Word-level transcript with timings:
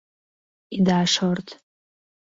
—Ида 0.75 0.99
шорт. 1.13 1.47